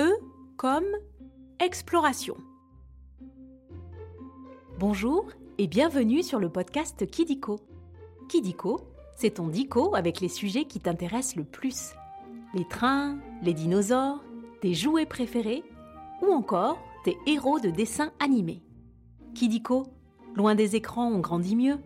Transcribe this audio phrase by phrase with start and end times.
[0.00, 0.10] E
[0.56, 0.82] comme
[1.60, 2.36] exploration.
[4.80, 5.28] Bonjour
[5.58, 7.60] et bienvenue sur le podcast Kidiko.
[8.28, 8.80] Kidiko,
[9.14, 11.92] c'est ton dico avec les sujets qui t'intéressent le plus.
[12.54, 14.24] Les trains, les dinosaures,
[14.60, 15.62] tes jouets préférés
[16.22, 18.64] ou encore tes héros de dessins animés.
[19.36, 19.86] Kidiko,
[20.34, 21.78] loin des écrans, on grandit mieux.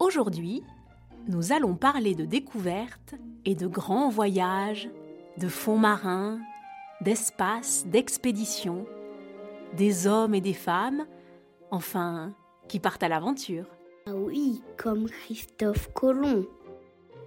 [0.00, 0.64] Aujourd'hui,
[1.28, 3.14] nous allons parler de découvertes
[3.44, 4.90] et de grands voyages,
[5.38, 6.40] de fonds marins,
[7.00, 8.86] d'espace, d'expéditions,
[9.74, 11.06] des hommes et des femmes,
[11.70, 12.34] enfin,
[12.68, 13.66] qui partent à l'aventure.
[14.06, 16.46] Ah oui, comme Christophe Colomb.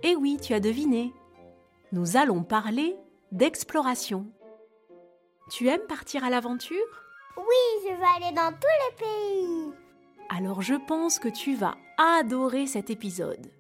[0.03, 1.13] Eh oui, tu as deviné.
[1.91, 2.95] Nous allons parler
[3.31, 4.27] d'exploration.
[5.51, 6.77] Tu aimes partir à l'aventure?
[7.37, 9.73] Oui, je veux aller dans tous les pays.
[10.29, 13.51] Alors je pense que tu vas adorer cet épisode.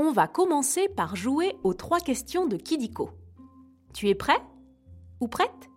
[0.00, 3.10] On va commencer par jouer aux trois questions de Kidiko.
[3.92, 4.40] Tu es prêt
[5.18, 5.68] Ou prête?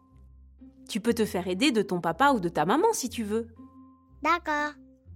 [0.88, 3.48] Tu peux te faire aider de ton papa ou de ta maman si tu veux.
[4.22, 4.74] D'accord.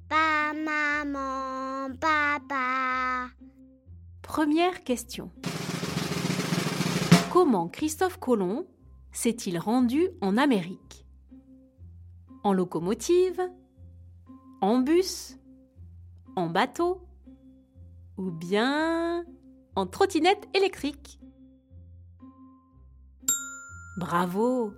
[0.10, 3.30] Pas maman, papa.
[4.24, 5.30] Première question.
[7.32, 8.66] Comment Christophe Colomb
[9.12, 11.06] s'est-il rendu en Amérique?
[12.44, 13.40] En locomotive
[14.62, 15.38] En bus
[16.36, 17.06] En bateau
[18.18, 19.26] Ou bien
[19.76, 21.20] en trottinette électrique
[23.98, 24.74] Bravo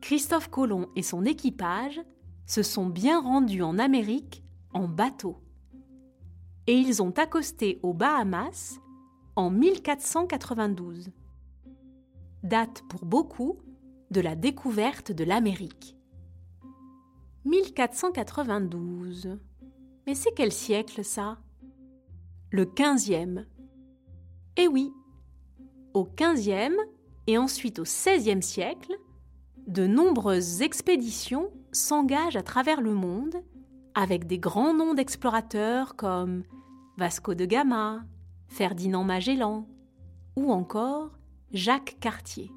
[0.00, 2.00] Christophe Colomb et son équipage
[2.46, 5.38] se sont bien rendus en Amérique en bateau.
[6.66, 8.80] Et ils ont accosté aux Bahamas
[9.36, 11.10] en 1492.
[12.42, 13.58] Date pour beaucoup
[14.10, 15.96] de la découverte de l'Amérique.
[17.44, 19.38] 1492.
[20.06, 21.38] Mais c'est quel siècle ça?
[22.52, 23.44] Le 15e.
[24.56, 24.92] Eh oui,
[25.94, 26.74] au 15e
[27.28, 28.92] et ensuite au 16e siècle,
[29.68, 33.36] de nombreuses expéditions s'engagent à travers le monde
[33.94, 36.42] avec des grands noms d'explorateurs comme
[36.96, 38.04] Vasco de Gama,
[38.48, 39.68] Ferdinand Magellan
[40.34, 41.10] ou encore
[41.52, 42.50] Jacques Cartier,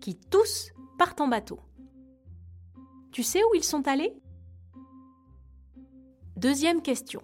[0.00, 1.60] qui tous partent en bateau.
[3.12, 4.14] Tu sais où ils sont allés?
[6.36, 7.20] Deuxième question.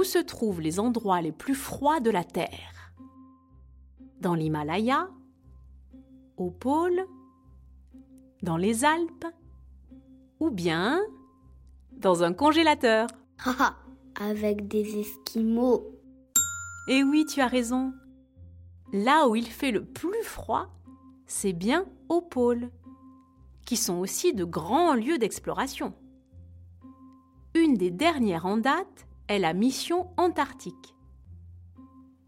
[0.00, 2.94] Où se trouvent les endroits les plus froids de la Terre
[4.22, 5.10] Dans l'Himalaya
[6.38, 7.04] Au pôle
[8.42, 9.26] Dans les Alpes
[10.40, 11.02] Ou bien
[11.92, 13.08] dans un congélateur
[13.44, 13.76] Haha,
[14.18, 15.84] avec des Esquimaux.
[16.88, 17.92] Eh oui, tu as raison.
[18.94, 20.68] Là où il fait le plus froid,
[21.26, 22.70] c'est bien au pôle,
[23.66, 25.92] qui sont aussi de grands lieux d'exploration.
[27.54, 30.94] Une des dernières en date est la mission Antarctique.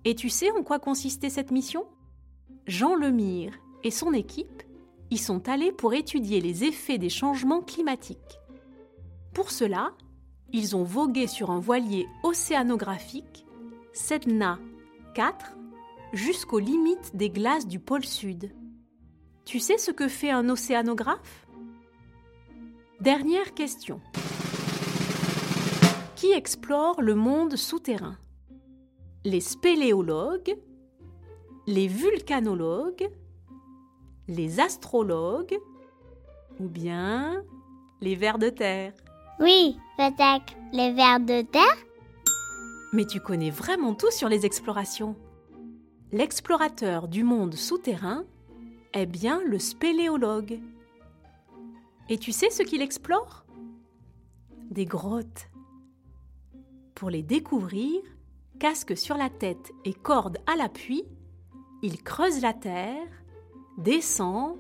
[0.05, 1.85] Et tu sais en quoi consistait cette mission?
[2.67, 3.53] Jean Lemire
[3.83, 4.63] et son équipe
[5.11, 8.39] y sont allés pour étudier les effets des changements climatiques.
[9.35, 9.95] Pour cela,
[10.53, 13.47] ils ont vogué sur un voilier océanographique,
[13.93, 14.61] Sedna
[15.15, 15.57] 4,
[16.13, 18.55] jusqu'aux limites des glaces du pôle Sud.
[19.45, 21.47] Tu sais ce que fait un océanographe?
[23.01, 24.01] Dernière question.
[26.23, 28.17] Qui explore le monde souterrain
[29.25, 30.57] Les spéléologues,
[31.67, 33.11] les vulcanologues,
[34.29, 35.59] les astrologues
[36.61, 37.43] ou bien
[38.01, 38.93] les vers de terre
[39.41, 41.77] Oui, peut-être les vers de terre.
[42.93, 45.17] Mais tu connais vraiment tout sur les explorations.
[46.13, 48.23] L'explorateur du monde souterrain
[48.93, 50.61] est bien le spéléologue.
[52.09, 53.45] Et tu sais ce qu'il explore?
[54.71, 55.49] Des grottes.
[57.03, 58.01] Pour les découvrir,
[58.61, 61.03] casque sur la tête et corde à l'appui,
[61.83, 63.09] il creuse la terre,
[63.77, 64.57] descend,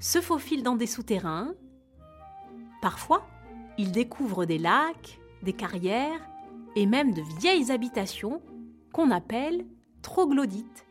[0.00, 1.52] se faufile dans des souterrains.
[2.80, 3.26] Parfois,
[3.76, 6.26] il découvre des lacs, des carrières
[6.76, 8.40] et même de vieilles habitations
[8.94, 9.66] qu'on appelle
[10.00, 10.86] troglodytes.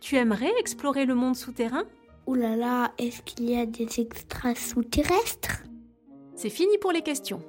[0.00, 1.82] Tu aimerais explorer le monde souterrain?
[2.28, 4.54] Ouh là là, est-ce qu'il y a des extras
[4.88, 5.64] terrestres
[6.36, 7.42] C'est fini pour les questions.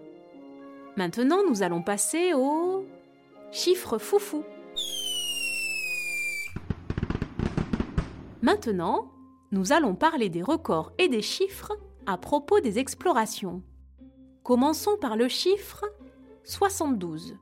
[0.97, 2.83] Maintenant, nous allons passer au
[3.51, 4.43] chiffre foufou.
[8.41, 9.11] Maintenant,
[9.51, 11.71] nous allons parler des records et des chiffres
[12.07, 13.61] à propos des explorations.
[14.41, 15.85] Commençons par le chiffre
[16.45, 17.35] 72.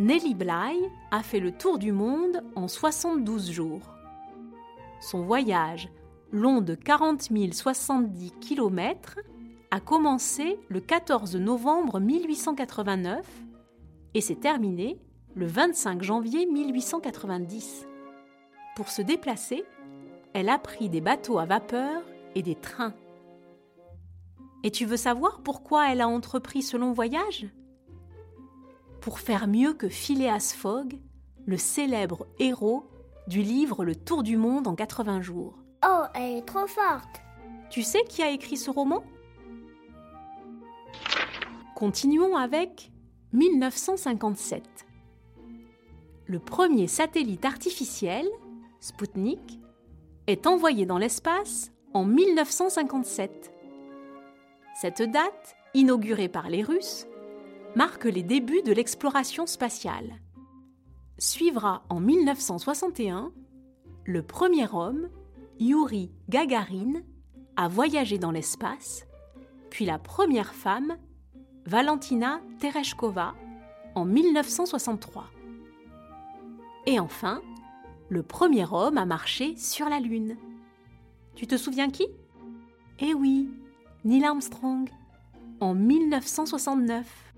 [0.00, 3.94] Nelly Bly a fait le tour du monde en 72 jours.
[5.00, 5.88] Son voyage,
[6.32, 9.16] long de 40 070 km,
[9.70, 13.26] a commencé le 14 novembre 1889
[14.14, 15.00] et s'est terminée
[15.34, 17.86] le 25 janvier 1890.
[18.74, 19.64] Pour se déplacer,
[20.32, 22.02] elle a pris des bateaux à vapeur
[22.34, 22.94] et des trains.
[24.62, 27.46] Et tu veux savoir pourquoi elle a entrepris ce long voyage?
[29.00, 30.98] Pour faire mieux que Phileas Fogg,
[31.46, 32.88] le célèbre héros
[33.28, 35.54] du livre Le Tour du monde en 80 jours.
[35.86, 37.22] Oh, elle est trop forte.
[37.70, 39.04] Tu sais qui a écrit ce roman?
[41.76, 42.90] Continuons avec
[43.34, 44.62] 1957.
[46.24, 48.26] Le premier satellite artificiel,
[48.80, 49.60] Sputnik,
[50.26, 53.52] est envoyé dans l'espace en 1957.
[54.80, 57.06] Cette date, inaugurée par les Russes,
[57.74, 60.14] marque les débuts de l'exploration spatiale.
[61.18, 63.32] Suivra en 1961
[64.06, 65.10] le premier homme,
[65.60, 67.02] Yuri Gagarin,
[67.56, 69.06] à voyager dans l'espace,
[69.68, 70.96] puis la première femme,
[71.66, 73.34] Valentina Tereshkova,
[73.96, 75.24] en 1963.
[76.86, 77.42] Et enfin,
[78.08, 80.36] le premier homme à marcher sur la Lune.
[81.34, 82.06] Tu te souviens qui?
[83.00, 83.50] Eh oui,
[84.04, 84.88] Neil Armstrong,
[85.58, 87.34] en 1969.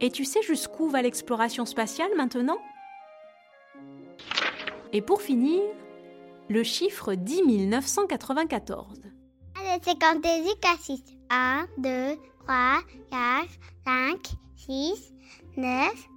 [0.00, 2.58] Et tu sais jusqu'où va l'exploration spatiale maintenant?
[4.92, 5.62] Et pour finir,
[6.50, 9.00] le chiffre 10 994.
[9.54, 9.98] Allez, c'est
[10.78, 11.02] 6.
[11.30, 12.78] 1, 2, 3,
[13.10, 13.48] 4,
[13.84, 14.18] 5,
[14.54, 15.14] 6,
[15.56, 16.08] 9.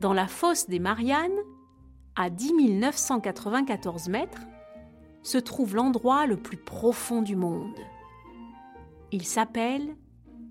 [0.00, 1.38] Dans la fosse des Mariannes,
[2.16, 4.42] à 10 994 mètres,
[5.22, 7.78] se trouve l'endroit le plus profond du monde.
[9.10, 9.96] Il s'appelle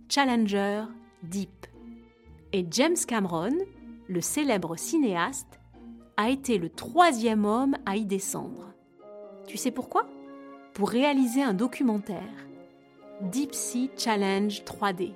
[0.10, 0.86] Challenger
[1.22, 1.68] Deep.
[2.52, 3.56] Et James Cameron,
[4.08, 5.60] le célèbre cinéaste,
[6.18, 8.74] a été le troisième homme à y descendre.
[9.46, 10.08] Tu sais pourquoi?
[10.74, 12.49] Pour réaliser un documentaire,
[13.22, 15.14] Deep Sea Challenge 3D.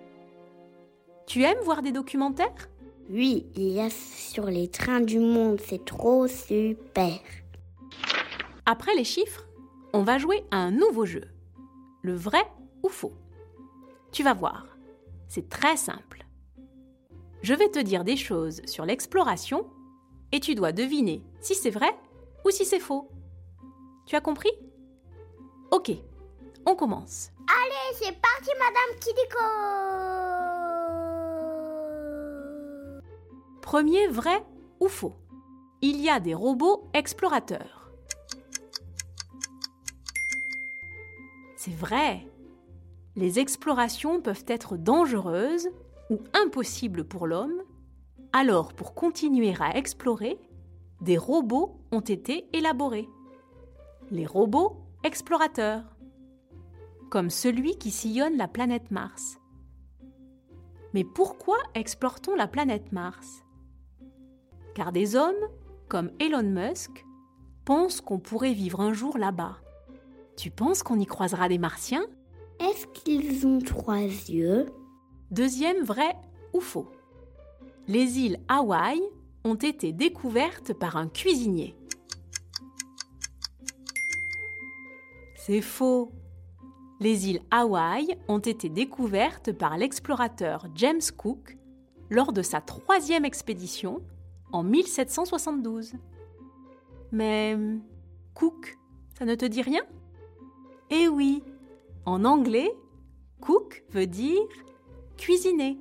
[1.25, 2.69] Tu aimes voir des documentaires?
[3.09, 7.21] Oui, il y a sur les trains du monde, c'est trop super.
[8.65, 9.47] Après les chiffres,
[9.94, 11.23] on va jouer à un nouveau jeu.
[12.01, 12.44] Le vrai
[12.83, 13.13] ou faux
[14.11, 14.77] Tu vas voir,
[15.29, 16.25] c'est très simple.
[17.41, 19.65] Je vais te dire des choses sur l'exploration
[20.33, 21.95] et tu dois deviner si c'est vrai
[22.44, 23.09] ou si c'est faux.
[24.05, 24.51] Tu as compris?
[25.71, 25.91] Ok,
[26.65, 27.32] on commence.
[27.48, 29.40] Allez, c'est parti, Madame Kidiko.
[33.62, 34.45] Premier vrai
[34.80, 35.16] ou faux?
[35.81, 37.92] Il y a des robots explorateurs.
[41.56, 42.28] C'est vrai.
[43.16, 45.69] Les explorations peuvent être dangereuses
[46.10, 47.62] ou impossibles pour l'homme,
[48.34, 50.39] alors pour continuer à explorer,
[51.01, 53.07] des robots ont été élaborés.
[54.10, 55.84] Les robots explorateurs,
[57.13, 59.38] comme celui qui sillonne la planète Mars.
[60.95, 63.44] Mais pourquoi explore-t-on la planète Mars?
[64.74, 65.48] Car des hommes,
[65.88, 67.06] comme Elon Musk,
[67.65, 69.57] pensent qu'on pourrait vivre un jour là-bas.
[70.38, 72.07] Tu penses qu'on y croisera des martiens?
[72.60, 74.65] Est-ce qu'ils ont trois yeux?
[75.30, 76.15] Deuxième vrai
[76.51, 76.89] ou faux
[77.88, 79.00] Les îles Hawaï
[79.44, 81.75] ont été découvertes par un cuisinier.
[85.36, 86.12] C'est faux.
[87.03, 91.57] Les îles Hawaï ont été découvertes par l'explorateur James Cook
[92.09, 94.01] lors de sa troisième expédition
[94.53, 95.95] en 1772.
[97.12, 97.57] Mais
[98.33, 98.77] Cook,
[99.17, 99.81] ça ne te dit rien?
[100.91, 101.43] Eh oui,
[102.05, 102.74] en anglais,
[103.41, 104.48] cook veut dire
[105.17, 105.77] cuisiner.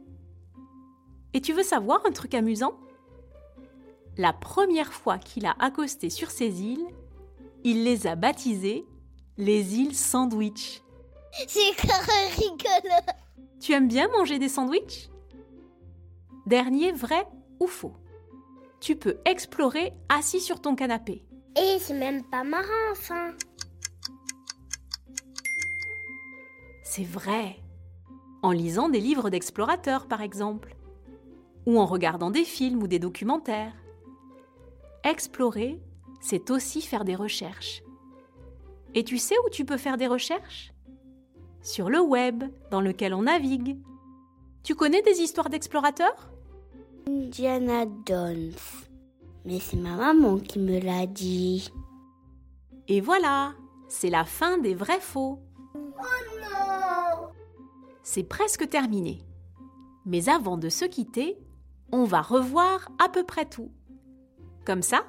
[1.34, 2.74] Et tu veux savoir un truc amusant?
[4.16, 6.88] La première fois qu'il a accosté sur ces îles,
[7.62, 8.84] il les a baptisées
[9.38, 10.81] les îles sandwich.
[11.32, 11.60] C'est
[12.36, 12.94] rigolo.
[13.60, 15.08] Tu aimes bien manger des sandwichs?
[16.46, 17.26] Dernier vrai
[17.60, 17.94] ou faux?
[18.80, 21.24] Tu peux explorer assis sur ton canapé.
[21.56, 23.30] Et c'est même pas marrant, enfin.
[26.82, 27.60] C'est vrai.
[28.42, 30.74] En lisant des livres d'explorateurs, par exemple.
[31.66, 33.74] Ou en regardant des films ou des documentaires.
[35.04, 35.80] Explorer,
[36.20, 37.82] c'est aussi faire des recherches.
[38.94, 40.71] Et tu sais où tu peux faire des recherches?
[41.62, 43.78] Sur le web, dans lequel on navigue.
[44.64, 46.30] Tu connais des histoires d'explorateurs?
[47.06, 48.52] Indiana Jones.
[49.44, 51.70] Mais c'est ma maman qui me l'a dit.
[52.88, 53.54] Et voilà,
[53.88, 55.38] c'est la fin des vrais faux.
[55.76, 56.02] Oh
[56.40, 57.28] non
[58.02, 59.24] C'est presque terminé.
[60.04, 61.38] Mais avant de se quitter,
[61.92, 63.70] on va revoir à peu près tout.
[64.64, 65.04] Comme ça,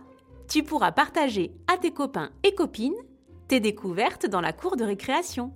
[0.47, 2.93] tu pourras partager à tes copains et copines
[3.47, 5.53] tes découvertes dans la cour de récréation.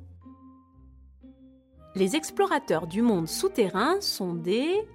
[1.97, 4.87] Les explorateurs du monde souterrain sont des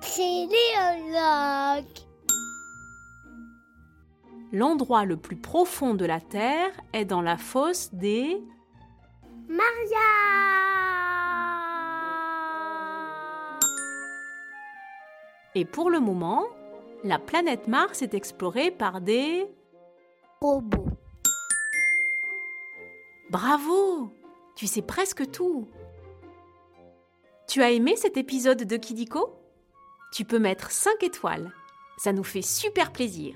[0.00, 1.84] Téléologue.
[4.52, 8.40] L'endroit le plus profond de la Terre est dans la fosse des...
[9.48, 9.98] Maria.
[15.56, 16.44] Et pour le moment,
[17.02, 19.48] la planète Mars est explorée par des...
[20.40, 20.86] Robot.
[23.30, 24.12] Bravo
[24.54, 25.66] Tu sais presque tout.
[27.48, 29.40] Tu as aimé cet épisode de Kidiko?
[30.12, 31.50] Tu peux mettre 5 étoiles.
[31.96, 33.34] Ça nous fait super plaisir.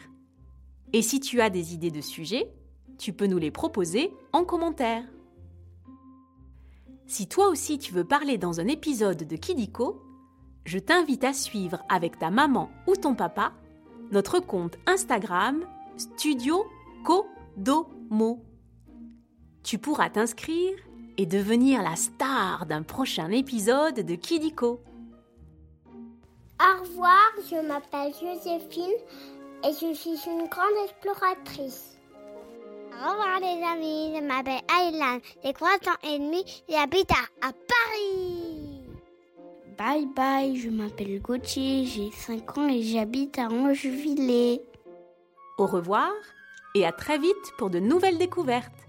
[0.92, 2.52] Et si tu as des idées de sujets,
[2.98, 5.02] tu peux nous les proposer en commentaire.
[7.06, 10.02] Si toi aussi tu veux parler dans un épisode de Kidiko,
[10.66, 13.54] je t'invite à suivre avec ta maman ou ton papa
[14.10, 15.64] notre compte Instagram
[15.96, 16.66] Studio
[17.02, 18.44] Kodomo.
[19.62, 20.74] Tu pourras t'inscrire
[21.18, 24.80] et devenir la star d'un prochain épisode de Kidiko.
[26.60, 28.96] Au revoir, je m'appelle Joséphine
[29.64, 31.96] et je suis une grande exploratrice.
[32.92, 37.48] Au revoir les amis, je m'appelle Aylan, j'ai 3 ans et demi et j'habite à,
[37.48, 38.82] à Paris.
[39.78, 44.62] Bye bye, je m'appelle Gauthier, j'ai 5 ans et j'habite à Angevillers.
[45.58, 46.12] Au revoir
[46.74, 48.81] et à très vite pour de nouvelles découvertes.